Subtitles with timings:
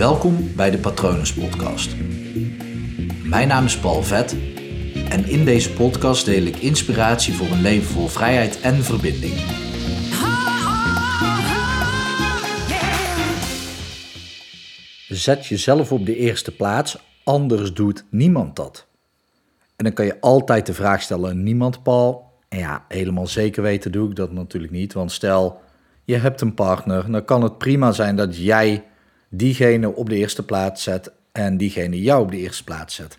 [0.00, 1.96] Welkom bij de Patronus Podcast.
[3.24, 4.36] Mijn naam is Paul Vet
[5.08, 9.34] en in deze podcast deel ik inspiratie voor een leven vol vrijheid en verbinding.
[15.08, 18.86] Zet jezelf op de eerste plaats, anders doet niemand dat.
[19.76, 22.32] En dan kan je altijd de vraag stellen: niemand, Paul?
[22.48, 24.92] En ja, helemaal zeker weten doe ik dat natuurlijk niet.
[24.92, 25.60] Want stel,
[26.04, 28.84] je hebt een partner, dan kan het prima zijn dat jij
[29.30, 33.18] diegene op de eerste plaats zet en diegene jou op de eerste plaats zet.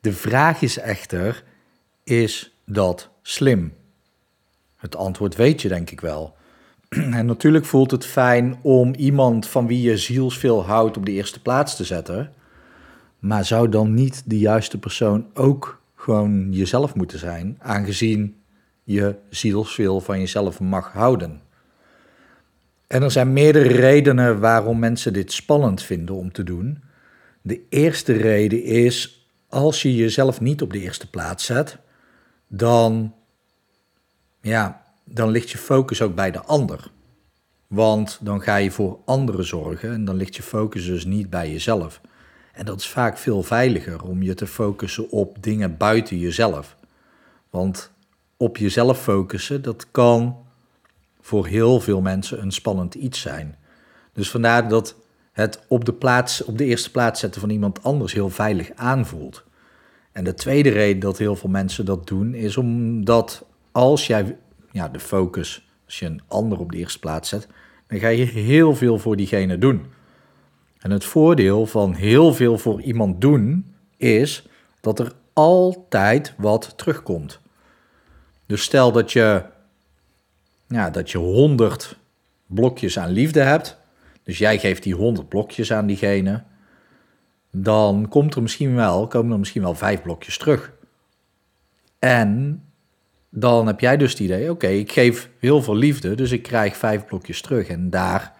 [0.00, 1.44] De vraag is echter,
[2.04, 3.72] is dat slim?
[4.76, 6.34] Het antwoord weet je denk ik wel.
[6.88, 11.42] En natuurlijk voelt het fijn om iemand van wie je zielsveel houdt op de eerste
[11.42, 12.32] plaats te zetten.
[13.18, 18.36] Maar zou dan niet de juiste persoon ook gewoon jezelf moeten zijn, aangezien
[18.84, 21.40] je zielsveel van jezelf mag houden?
[22.90, 26.82] En er zijn meerdere redenen waarom mensen dit spannend vinden om te doen.
[27.42, 31.76] De eerste reden is, als je jezelf niet op de eerste plaats zet,
[32.48, 33.14] dan,
[34.40, 36.90] ja, dan ligt je focus ook bij de ander.
[37.66, 41.50] Want dan ga je voor anderen zorgen en dan ligt je focus dus niet bij
[41.50, 42.00] jezelf.
[42.52, 46.76] En dat is vaak veel veiliger om je te focussen op dingen buiten jezelf.
[47.50, 47.90] Want
[48.36, 50.48] op jezelf focussen, dat kan
[51.20, 53.56] voor heel veel mensen een spannend iets zijn.
[54.12, 54.94] Dus vandaar dat
[55.32, 59.44] het op de, plaats, op de eerste plaats zetten van iemand anders heel veilig aanvoelt.
[60.12, 64.36] En de tweede reden dat heel veel mensen dat doen, is omdat als jij
[64.70, 67.48] ja, de focus, als je een ander op de eerste plaats zet,
[67.86, 69.86] dan ga je heel veel voor diegene doen.
[70.78, 74.48] En het voordeel van heel veel voor iemand doen is
[74.80, 77.40] dat er altijd wat terugkomt.
[78.46, 79.42] Dus stel dat je,
[80.70, 81.98] ja, dat je 100
[82.46, 83.78] blokjes aan liefde hebt,
[84.22, 86.42] dus jij geeft die 100 blokjes aan diegene,
[87.50, 90.72] dan komt er misschien wel, komen er misschien wel vijf blokjes terug.
[91.98, 92.62] En
[93.30, 96.76] dan heb jij dus het idee, oké, ik geef heel veel liefde, dus ik krijg
[96.76, 97.68] vijf blokjes terug.
[97.68, 98.34] En daar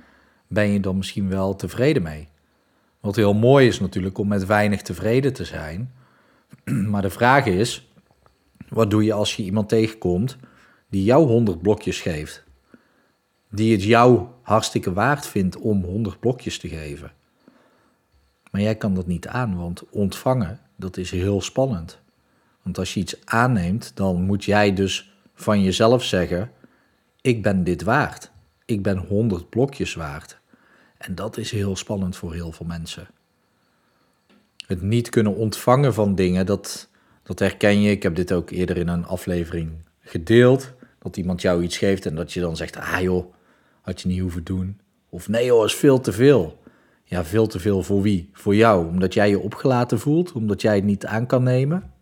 [0.47, 2.29] ben je dan misschien wel tevreden mee.
[3.01, 5.93] Wat heel mooi is natuurlijk om met weinig tevreden te zijn.
[6.91, 7.93] Maar de vraag is,
[8.69, 10.39] wat doe je als je iemand tegenkomt
[10.91, 12.45] die jou 100 blokjes geeft?
[13.51, 17.13] Die het jou hartstikke waard vindt om 100 blokjes te geven.
[18.51, 21.99] Maar jij kan dat niet aan, want ontvangen, dat is heel spannend.
[22.63, 26.51] Want als je iets aanneemt, dan moet jij dus van jezelf zeggen:
[27.21, 28.31] Ik ben dit waard.
[28.65, 30.39] Ik ben 100 blokjes waard.
[30.99, 33.09] En dat is heel spannend voor heel veel mensen.
[34.67, 36.89] Het niet kunnen ontvangen van dingen, dat,
[37.23, 37.91] dat herken je.
[37.91, 40.73] Ik heb dit ook eerder in een aflevering gedeeld.
[41.01, 43.33] Dat iemand jou iets geeft en dat je dan zegt: Ah joh,
[43.81, 44.81] had je niet hoeven doen.
[45.09, 46.59] Of nee joh, is veel te veel.
[47.05, 48.31] Ja, veel te veel voor wie?
[48.33, 51.93] Voor jou, omdat jij je opgelaten voelt, omdat jij het niet aan kan nemen.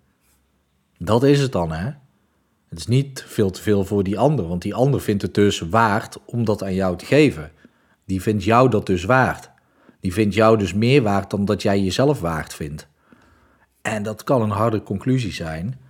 [0.98, 1.90] Dat is het dan, hè?
[2.68, 5.60] Het is niet veel te veel voor die ander, want die ander vindt het dus
[5.60, 7.50] waard om dat aan jou te geven.
[8.04, 9.50] Die vindt jou dat dus waard.
[10.00, 12.88] Die vindt jou dus meer waard dan dat jij jezelf waard vindt.
[13.82, 15.80] En dat kan een harde conclusie zijn.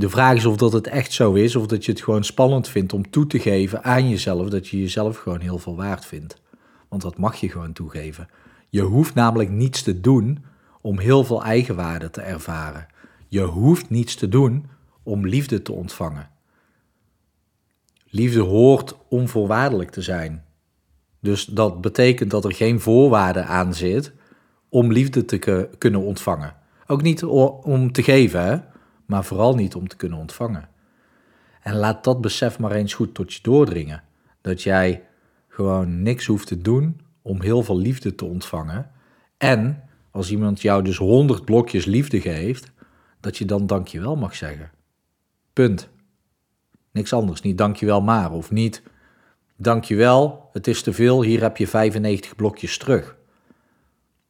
[0.00, 2.68] De vraag is of dat het echt zo is, of dat je het gewoon spannend
[2.68, 6.40] vindt om toe te geven aan jezelf dat je jezelf gewoon heel veel waard vindt.
[6.88, 8.28] Want dat mag je gewoon toegeven.
[8.68, 10.44] Je hoeft namelijk niets te doen
[10.80, 12.86] om heel veel eigenwaarde te ervaren.
[13.28, 14.66] Je hoeft niets te doen
[15.02, 16.30] om liefde te ontvangen.
[18.04, 20.44] Liefde hoort onvoorwaardelijk te zijn.
[21.20, 24.12] Dus dat betekent dat er geen voorwaarde aan zit
[24.68, 26.54] om liefde te kunnen ontvangen.
[26.86, 28.69] Ook niet om te geven, hè?
[29.10, 30.68] Maar vooral niet om te kunnen ontvangen.
[31.62, 34.02] En laat dat besef maar eens goed tot je doordringen.
[34.40, 35.06] Dat jij
[35.48, 38.90] gewoon niks hoeft te doen om heel veel liefde te ontvangen.
[39.36, 42.72] En als iemand jou dus honderd blokjes liefde geeft,
[43.20, 44.70] dat je dan dankjewel mag zeggen.
[45.52, 45.88] Punt.
[46.90, 47.40] Niks anders.
[47.40, 48.32] Niet dankjewel maar.
[48.32, 48.82] Of niet
[49.56, 53.16] dankjewel, het is te veel, hier heb je 95 blokjes terug.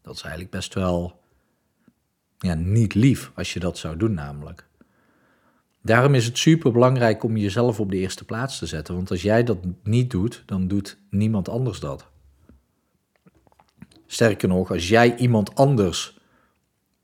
[0.02, 1.20] Dat is eigenlijk best wel
[2.38, 4.69] ja, niet lief als je dat zou doen namelijk.
[5.82, 8.94] Daarom is het super belangrijk om jezelf op de eerste plaats te zetten.
[8.94, 12.06] Want als jij dat niet doet, dan doet niemand anders dat.
[14.06, 16.19] Sterker nog, als jij iemand anders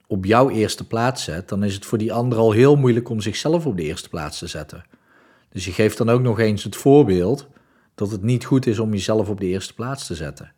[0.06, 3.20] op jouw eerste plaats zet, dan is het voor die ander al heel moeilijk om
[3.20, 4.84] zichzelf op de eerste plaats te zetten.
[5.48, 7.46] Dus je geeft dan ook nog eens het voorbeeld
[7.94, 10.52] dat het niet goed is om jezelf op de eerste plaats te zetten.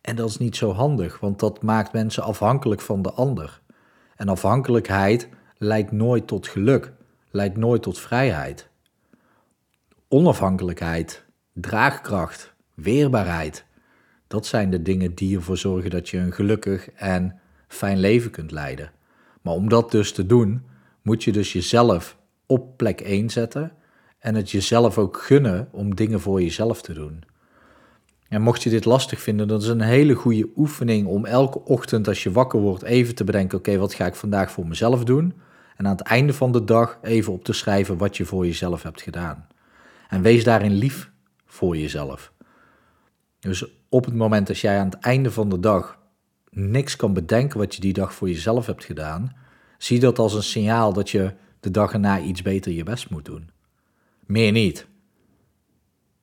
[0.00, 3.60] En dat is niet zo handig, want dat maakt mensen afhankelijk van de ander.
[4.16, 6.92] En afhankelijkheid leidt nooit tot geluk
[7.38, 8.68] leidt nooit tot vrijheid.
[10.08, 13.66] Onafhankelijkheid, draagkracht, weerbaarheid,
[14.26, 18.50] Dat zijn de dingen die ervoor zorgen dat je een gelukkig en fijn leven kunt
[18.50, 18.90] leiden.
[19.42, 20.62] Maar om dat dus te doen,
[21.02, 23.72] moet je dus jezelf op plek 1 zetten
[24.18, 27.22] en het jezelf ook gunnen om dingen voor jezelf te doen.
[28.28, 32.08] En mocht je dit lastig vinden, dat is een hele goede oefening om elke ochtend
[32.08, 35.34] als je wakker wordt even te bedenken: oké, wat ga ik vandaag voor mezelf doen?
[35.78, 38.82] En aan het einde van de dag even op te schrijven wat je voor jezelf
[38.82, 39.46] hebt gedaan.
[40.08, 41.10] En wees daarin lief
[41.46, 42.32] voor jezelf.
[43.38, 45.98] Dus op het moment dat jij aan het einde van de dag
[46.50, 49.36] niks kan bedenken wat je die dag voor jezelf hebt gedaan,
[49.78, 53.24] zie dat als een signaal dat je de dag erna iets beter je best moet
[53.24, 53.50] doen.
[54.26, 54.86] Meer niet.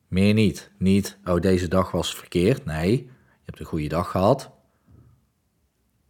[0.07, 0.71] Meer niet.
[0.77, 2.65] Niet, oh deze dag was verkeerd.
[2.65, 4.51] Nee, je hebt een goede dag gehad.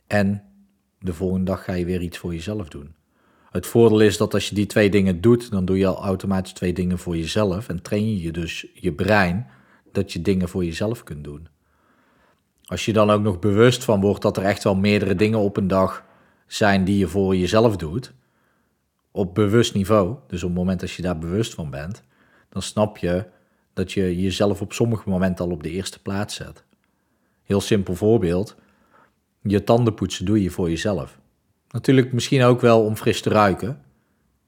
[0.07, 0.43] En
[0.99, 2.95] de volgende dag ga je weer iets voor jezelf doen.
[3.55, 6.53] Het voordeel is dat als je die twee dingen doet, dan doe je al automatisch
[6.53, 7.69] twee dingen voor jezelf.
[7.69, 9.47] En train je dus je brein
[9.91, 11.47] dat je dingen voor jezelf kunt doen.
[12.65, 15.57] Als je dan ook nog bewust van wordt dat er echt wel meerdere dingen op
[15.57, 16.03] een dag
[16.47, 18.13] zijn die je voor jezelf doet,
[19.11, 22.03] op bewust niveau, dus op het moment dat je daar bewust van bent,
[22.49, 23.25] dan snap je
[23.73, 26.63] dat je jezelf op sommige momenten al op de eerste plaats zet.
[27.43, 28.55] Heel simpel voorbeeld,
[29.41, 31.19] je tanden poetsen doe je voor jezelf.
[31.75, 33.81] Natuurlijk misschien ook wel om fris te ruiken.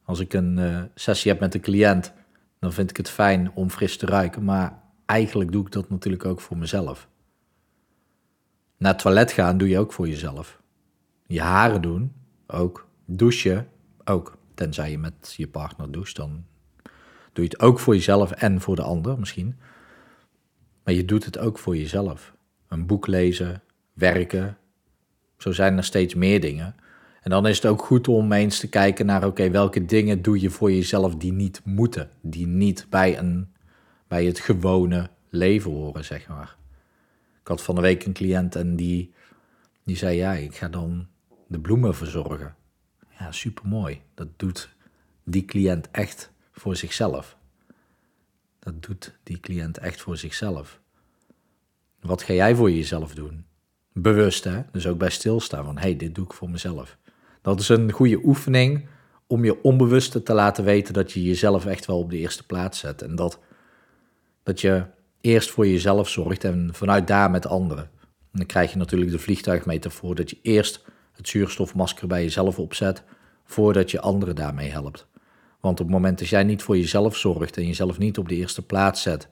[0.04, 2.14] Als ik een uh, sessie heb met een cliënt,
[2.60, 6.26] dan vind ik het fijn om fris te ruiken, maar eigenlijk doe ik dat natuurlijk
[6.26, 7.08] ook voor mezelf.
[8.78, 10.62] Naar het toilet gaan doe je ook voor jezelf.
[11.26, 12.14] Je haren doen
[12.46, 12.88] ook.
[13.06, 13.68] Douchen
[14.04, 14.38] ook.
[14.54, 16.46] Tenzij je met je partner doucht, dan
[17.34, 19.60] doe je het ook voor jezelf en voor de ander misschien.
[20.84, 22.34] Maar je doet het ook voor jezelf.
[22.68, 23.62] Een boek lezen,
[23.94, 24.58] werken.
[25.38, 26.76] Zo zijn er steeds meer dingen.
[27.28, 30.40] En dan is het ook goed om eens te kijken naar, oké, welke dingen doe
[30.40, 33.54] je voor jezelf die niet moeten, die niet bij, een,
[34.08, 36.56] bij het gewone leven horen, zeg maar.
[37.42, 39.14] Ik had van de week een cliënt en die,
[39.84, 41.08] die zei, ja, ik ga dan
[41.48, 42.56] de bloemen verzorgen.
[43.20, 44.02] Ja, supermooi.
[44.14, 44.76] Dat doet
[45.24, 47.38] die cliënt echt voor zichzelf.
[48.60, 50.82] Dat doet die cliënt echt voor zichzelf.
[52.00, 53.46] Wat ga jij voor jezelf doen?
[53.94, 54.62] Bewust, hè?
[54.72, 56.98] Dus ook bij stilstaan van, hé, hey, dit doe ik voor mezelf.
[57.48, 58.88] Dat is een goede oefening
[59.28, 62.80] om je onbewuste te laten weten dat je jezelf echt wel op de eerste plaats
[62.80, 63.02] zet.
[63.02, 63.40] En dat,
[64.44, 64.86] dat je
[65.22, 67.84] eerst voor jezelf zorgt en vanuit daar met anderen.
[68.04, 73.04] En dan krijg je natuurlijk de vliegtuigmetafoor dat je eerst het zuurstofmasker bij jezelf opzet
[73.46, 75.08] voordat je anderen daarmee helpt.
[75.60, 78.36] Want op het moment dat jij niet voor jezelf zorgt en jezelf niet op de
[78.36, 79.28] eerste plaats zet,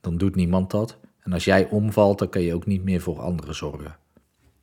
[0.00, 0.98] dan doet niemand dat.
[1.20, 3.96] En als jij omvalt, dan kan je ook niet meer voor anderen zorgen.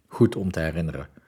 [0.07, 1.23] Goed om te herinneren.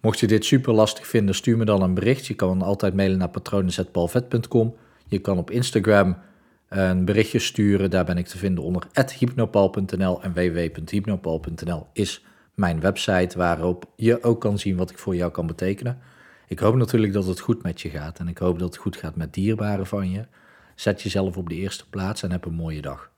[0.00, 2.26] Mocht je dit super lastig vinden, stuur me dan een bericht.
[2.26, 4.74] Je kan altijd mailen naar patronen.palvet.com.
[5.06, 6.16] Je kan op Instagram
[6.68, 7.90] een berichtje sturen.
[7.90, 8.86] Daar ben ik te vinden onder
[9.18, 12.24] hypnopal.nl en www.hypnopal.nl is
[12.54, 15.98] mijn website waarop je ook kan zien wat ik voor jou kan betekenen.
[16.46, 18.96] Ik hoop natuurlijk dat het goed met je gaat en ik hoop dat het goed
[18.96, 20.26] gaat met dierbaren van je.
[20.74, 23.10] Zet jezelf op de eerste plaats en heb een mooie dag.